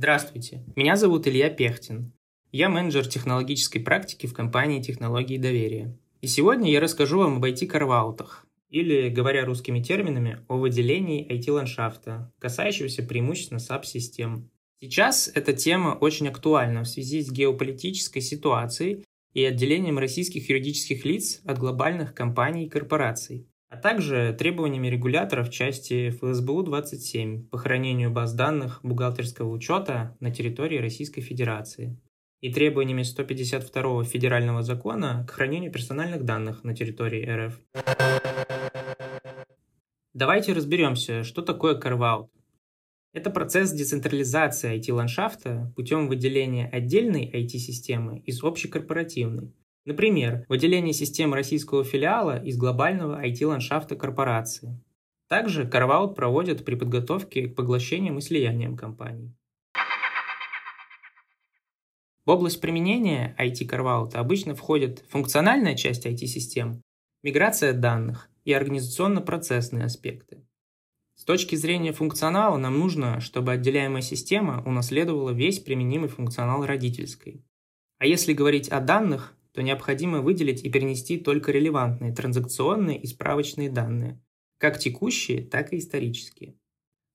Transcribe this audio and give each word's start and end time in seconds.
Здравствуйте, 0.00 0.64
меня 0.76 0.96
зовут 0.96 1.28
Илья 1.28 1.50
Пехтин. 1.50 2.14
Я 2.52 2.70
менеджер 2.70 3.06
технологической 3.06 3.82
практики 3.82 4.26
в 4.26 4.32
компании 4.32 4.80
«Технологии 4.80 5.36
доверия». 5.36 5.94
И 6.22 6.26
сегодня 6.26 6.72
я 6.72 6.80
расскажу 6.80 7.18
вам 7.18 7.36
об 7.36 7.44
IT-карваутах, 7.44 8.46
или, 8.70 9.10
говоря 9.10 9.44
русскими 9.44 9.82
терминами, 9.82 10.38
о 10.48 10.56
выделении 10.56 11.30
IT-ландшафта, 11.30 12.32
касающегося 12.38 13.02
преимущественно 13.02 13.58
SAP-систем. 13.58 14.48
Сейчас 14.80 15.30
эта 15.34 15.52
тема 15.52 15.90
очень 16.00 16.28
актуальна 16.28 16.84
в 16.84 16.88
связи 16.88 17.20
с 17.20 17.30
геополитической 17.30 18.20
ситуацией 18.20 19.04
и 19.34 19.44
отделением 19.44 19.98
российских 19.98 20.48
юридических 20.48 21.04
лиц 21.04 21.42
от 21.44 21.58
глобальных 21.58 22.14
компаний 22.14 22.64
и 22.64 22.70
корпораций, 22.70 23.49
а 23.70 23.76
также 23.76 24.34
требованиями 24.36 24.88
регулятора 24.88 25.44
в 25.44 25.50
части 25.50 26.10
ФСБУ-27 26.10 27.44
по 27.50 27.56
хранению 27.56 28.10
баз 28.10 28.34
данных 28.34 28.80
бухгалтерского 28.82 29.48
учета 29.48 30.16
на 30.18 30.32
территории 30.32 30.78
Российской 30.78 31.20
Федерации 31.20 31.96
и 32.40 32.52
требованиями 32.52 33.04
152 33.04 34.04
федерального 34.04 34.62
закона 34.62 35.24
к 35.28 35.30
хранению 35.30 35.70
персональных 35.70 36.24
данных 36.24 36.64
на 36.64 36.74
территории 36.74 37.24
РФ. 37.24 37.60
Давайте 40.14 40.52
разберемся, 40.52 41.22
что 41.22 41.40
такое 41.40 41.78
carve 41.78 42.28
Это 43.12 43.30
процесс 43.30 43.70
децентрализации 43.70 44.80
IT-ландшафта 44.80 45.72
путем 45.76 46.08
выделения 46.08 46.66
отдельной 46.66 47.30
IT-системы 47.32 48.18
из 48.26 48.42
общекорпоративной. 48.42 49.52
Например, 49.84 50.44
выделение 50.48 50.92
систем 50.92 51.32
российского 51.32 51.84
филиала 51.84 52.42
из 52.42 52.56
глобального 52.56 53.24
IT-ландшафта 53.24 53.96
корпорации. 53.96 54.78
Также 55.28 55.64
carve 55.64 56.14
проводят 56.14 56.64
при 56.64 56.74
подготовке 56.74 57.48
к 57.48 57.54
поглощениям 57.54 58.18
и 58.18 58.20
слияниям 58.20 58.76
компаний. 58.76 59.34
В 62.26 62.30
область 62.30 62.60
применения 62.60 63.34
IT-carve 63.38 64.12
обычно 64.14 64.54
входит 64.54 65.04
функциональная 65.08 65.74
часть 65.74 66.06
IT-систем, 66.06 66.82
миграция 67.22 67.72
данных, 67.72 68.30
и 68.44 68.52
организационно-процессные 68.52 69.84
аспекты. 69.84 70.42
С 71.14 71.24
точки 71.24 71.54
зрения 71.54 71.92
функционала 71.92 72.56
нам 72.56 72.78
нужно, 72.78 73.20
чтобы 73.20 73.52
отделяемая 73.52 74.02
система 74.02 74.62
унаследовала 74.64 75.30
весь 75.30 75.58
применимый 75.58 76.08
функционал 76.08 76.64
родительской. 76.64 77.44
А 77.98 78.06
если 78.06 78.32
говорить 78.32 78.68
о 78.70 78.80
данных, 78.80 79.36
то 79.52 79.62
необходимо 79.62 80.20
выделить 80.20 80.64
и 80.64 80.70
перенести 80.70 81.18
только 81.18 81.52
релевантные 81.52 82.14
транзакционные 82.14 83.00
и 83.00 83.06
справочные 83.06 83.70
данные, 83.70 84.20
как 84.58 84.78
текущие, 84.78 85.42
так 85.42 85.72
и 85.72 85.78
исторические. 85.78 86.54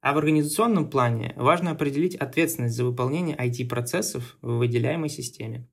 А 0.00 0.12
в 0.12 0.18
организационном 0.18 0.90
плане 0.90 1.32
важно 1.36 1.70
определить 1.70 2.14
ответственность 2.14 2.76
за 2.76 2.84
выполнение 2.84 3.36
IT-процессов 3.36 4.36
в 4.42 4.58
выделяемой 4.58 5.08
системе. 5.08 5.66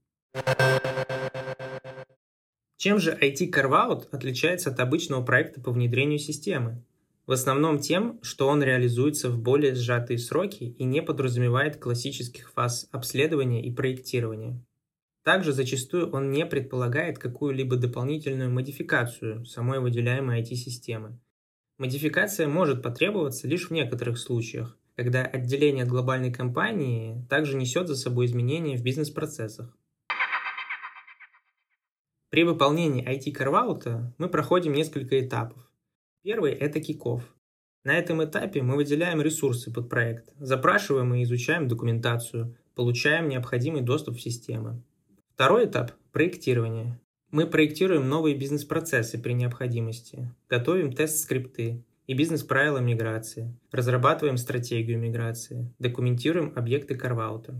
Чем 2.77 2.97
же 2.97 3.11
IT 3.11 3.51
Carve-out 3.51 4.07
отличается 4.11 4.71
от 4.71 4.79
обычного 4.79 5.23
проекта 5.23 5.61
по 5.61 5.71
внедрению 5.71 6.17
системы? 6.17 6.83
В 7.27 7.33
основном 7.33 7.79
тем, 7.79 8.19
что 8.23 8.47
он 8.47 8.63
реализуется 8.63 9.29
в 9.29 9.39
более 9.39 9.75
сжатые 9.75 10.17
сроки 10.17 10.63
и 10.63 10.83
не 10.83 11.01
подразумевает 11.01 11.77
классических 11.77 12.51
фаз 12.51 12.87
обследования 12.91 13.63
и 13.63 13.71
проектирования. 13.71 14.65
Также 15.23 15.53
зачастую 15.53 16.09
он 16.11 16.31
не 16.31 16.45
предполагает 16.45 17.19
какую-либо 17.19 17.75
дополнительную 17.75 18.49
модификацию 18.49 19.45
самой 19.45 19.79
выделяемой 19.79 20.41
IT-системы. 20.41 21.19
Модификация 21.77 22.47
может 22.47 22.81
потребоваться 22.81 23.47
лишь 23.47 23.69
в 23.69 23.71
некоторых 23.71 24.17
случаях, 24.17 24.77
когда 24.95 25.23
отделение 25.23 25.83
от 25.83 25.89
глобальной 25.89 26.31
компании 26.33 27.23
также 27.29 27.55
несет 27.55 27.87
за 27.87 27.95
собой 27.95 28.25
изменения 28.25 28.77
в 28.77 28.83
бизнес-процессах. 28.83 29.77
При 32.29 32.43
выполнении 32.43 33.07
IT-карваута 33.07 34.15
мы 34.17 34.27
проходим 34.27 34.73
несколько 34.73 35.19
этапов. 35.19 35.69
Первый– 36.23 36.51
это 36.53 36.79
киков. 36.79 37.23
На 37.83 37.97
этом 37.97 38.23
этапе 38.23 38.61
мы 38.61 38.75
выделяем 38.75 39.21
ресурсы 39.21 39.71
под 39.71 39.89
проект, 39.89 40.33
запрашиваем 40.39 41.13
и 41.13 41.23
изучаем 41.23 41.67
документацию, 41.67 42.55
получаем 42.73 43.27
необходимый 43.27 43.81
доступ 43.81 44.17
в 44.17 44.21
системы. 44.21 44.81
Второй 45.41 45.65
этап– 45.65 45.93
проектирование. 46.11 46.99
Мы 47.31 47.47
проектируем 47.47 48.07
новые 48.07 48.35
бизнес-процессы 48.35 49.17
при 49.17 49.33
необходимости, 49.33 50.31
готовим 50.47 50.93
тест-скрипты 50.93 51.83
и 52.05 52.13
бизнес-правила 52.13 52.77
миграции, 52.77 53.57
разрабатываем 53.71 54.37
стратегию 54.37 54.99
миграции, 54.99 55.73
документируем 55.79 56.53
объекты 56.55 56.93
карваута. 56.93 57.55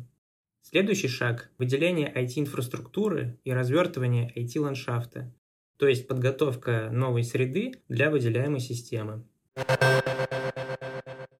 Следующий 0.61 1.07
шаг– 1.07 1.49
выделение 1.57 2.13
IT-инфраструктуры 2.15 3.39
и 3.43 3.51
развертывание 3.51 4.31
IT-ландшафта, 4.35 5.33
то 5.77 5.87
есть 5.87 6.07
подготовка 6.07 6.91
новой 6.91 7.23
среды 7.23 7.81
для 7.89 8.11
выделяемой 8.11 8.59
системы. 8.59 9.23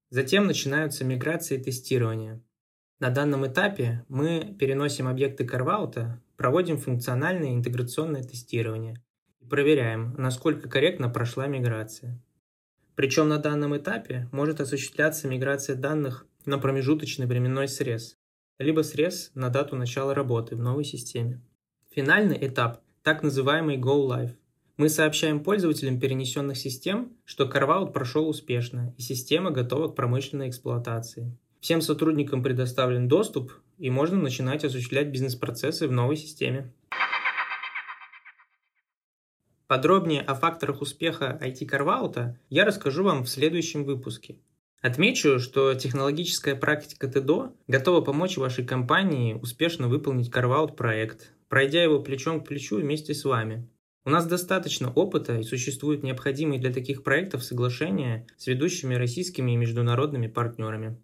Затем 0.10 0.48
начинаются 0.48 1.06
миграции 1.06 1.60
и 1.60 1.64
тестирование. 1.64 2.42
На 3.00 3.12
данном 3.12 3.48
этапе 3.48 4.06
мы 4.10 4.56
переносим 4.60 5.08
объекты 5.08 5.44
карваута, 5.44 6.20
проводим 6.42 6.80
функциональное 6.80 7.54
интеграционное 7.54 8.24
тестирование 8.24 8.96
и 9.42 9.46
проверяем, 9.46 10.16
насколько 10.18 10.68
корректно 10.68 11.08
прошла 11.08 11.46
миграция. 11.46 12.20
Причем 12.96 13.30
на 13.30 13.38
данном 13.38 13.78
этапе 13.78 14.28
может 14.32 14.60
осуществляться 14.60 15.28
миграция 15.28 15.76
данных 15.76 16.26
на 16.46 16.58
промежуточный 16.58 17.28
временной 17.28 17.68
срез, 17.68 18.18
либо 18.58 18.82
срез 18.82 19.30
на 19.36 19.50
дату 19.50 19.76
начала 19.76 20.16
работы 20.16 20.56
в 20.56 20.62
новой 20.62 20.84
системе. 20.84 21.44
Финальный 21.92 22.40
этап– 22.42 22.82
так 23.04 23.22
называемый 23.22 23.78
Go 23.78 24.08
Live. 24.08 24.32
Мы 24.78 24.90
сообщаем 24.90 25.44
пользователям 25.44 26.00
перенесенных 26.00 26.58
систем, 26.58 27.16
что 27.24 27.46
carve 27.46 27.92
прошел 27.92 28.28
успешно 28.28 28.96
и 28.98 29.04
система 29.04 29.52
готова 29.52 29.90
к 29.90 29.96
промышленной 29.96 30.50
эксплуатации. 30.50 31.38
Всем 31.60 31.82
сотрудникам 31.82 32.42
предоставлен 32.42 33.08
доступ 33.08 33.54
и 33.82 33.90
можно 33.90 34.18
начинать 34.18 34.64
осуществлять 34.64 35.08
бизнес-процессы 35.08 35.88
в 35.88 35.92
новой 35.92 36.16
системе. 36.16 36.74
Подробнее 39.68 40.22
о 40.22 40.36
факторах 40.36 40.82
успеха 40.82 41.40
IT-карваута 41.42 42.40
я 42.50 42.66
расскажу 42.66 43.04
вам 43.04 43.24
в 43.24 43.30
следующем 43.30 43.84
выпуске– 43.84 44.38
Отмечу, 44.82 45.38
что 45.38 45.76
технологическая 45.76 46.56
практика 46.56 47.08
ТДО 47.08 47.54
готова 47.68 48.02
помочь 48.02 48.38
вашей 48.38 48.66
компании 48.66 49.36
успешно 49.36 49.88
выполнить 49.88 50.32
карваут 50.32 50.76
проект, 50.76 51.34
пройдя 51.50 51.84
его 51.84 52.02
плечом 52.02 52.42
к 52.42 52.48
плечу 52.48 52.78
вместе 52.78 53.14
с 53.14 53.24
вами. 53.24 53.70
У 54.06 54.10
нас 54.10 54.26
достаточно 54.26 54.92
опыта 54.92 55.38
и 55.38 55.44
существуют 55.44 56.02
необходимые 56.02 56.60
для 56.60 56.74
таких 56.74 57.04
проектов 57.04 57.44
соглашения 57.44 58.26
с 58.38 58.48
ведущими 58.48 58.96
российскими 58.96 59.52
и 59.52 59.56
международными 59.56 60.26
партнерами. 60.26 61.00